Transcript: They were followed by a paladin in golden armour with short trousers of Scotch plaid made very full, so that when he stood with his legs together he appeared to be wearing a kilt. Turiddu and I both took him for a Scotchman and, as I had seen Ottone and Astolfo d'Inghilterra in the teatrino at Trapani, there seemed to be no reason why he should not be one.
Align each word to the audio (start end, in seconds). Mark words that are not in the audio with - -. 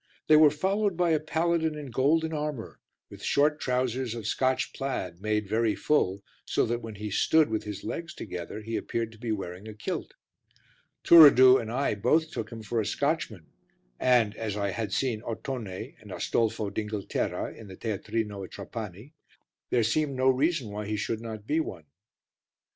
They 0.25 0.35
were 0.35 0.49
followed 0.49 0.97
by 0.97 1.11
a 1.11 1.19
paladin 1.19 1.75
in 1.77 1.91
golden 1.91 2.33
armour 2.33 2.79
with 3.11 3.21
short 3.21 3.59
trousers 3.59 4.15
of 4.15 4.25
Scotch 4.25 4.73
plaid 4.73 5.21
made 5.21 5.47
very 5.47 5.75
full, 5.75 6.23
so 6.43 6.65
that 6.65 6.81
when 6.81 6.95
he 6.95 7.11
stood 7.11 7.51
with 7.51 7.65
his 7.65 7.83
legs 7.83 8.15
together 8.15 8.61
he 8.63 8.77
appeared 8.77 9.11
to 9.11 9.19
be 9.19 9.31
wearing 9.31 9.67
a 9.67 9.75
kilt. 9.75 10.15
Turiddu 11.03 11.61
and 11.61 11.71
I 11.71 11.93
both 11.93 12.31
took 12.31 12.49
him 12.51 12.63
for 12.63 12.81
a 12.81 12.85
Scotchman 12.87 13.45
and, 13.99 14.35
as 14.37 14.57
I 14.57 14.71
had 14.71 14.91
seen 14.91 15.21
Ottone 15.21 15.93
and 16.01 16.11
Astolfo 16.11 16.71
d'Inghilterra 16.71 17.53
in 17.55 17.67
the 17.67 17.77
teatrino 17.77 18.43
at 18.43 18.49
Trapani, 18.49 19.13
there 19.69 19.83
seemed 19.83 20.13
to 20.13 20.15
be 20.15 20.17
no 20.17 20.29
reason 20.31 20.69
why 20.71 20.87
he 20.87 20.97
should 20.97 21.21
not 21.21 21.45
be 21.45 21.59
one. 21.59 21.85